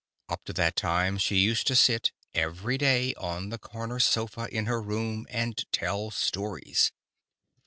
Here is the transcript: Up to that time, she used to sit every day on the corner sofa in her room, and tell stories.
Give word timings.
Up 0.29 0.43
to 0.45 0.53
that 0.53 0.75
time, 0.75 1.19
she 1.19 1.35
used 1.35 1.67
to 1.67 1.75
sit 1.75 2.11
every 2.33 2.75
day 2.75 3.13
on 3.19 3.49
the 3.49 3.59
corner 3.59 3.99
sofa 3.99 4.47
in 4.51 4.65
her 4.65 4.81
room, 4.81 5.27
and 5.29 5.63
tell 5.71 6.09
stories. 6.09 6.91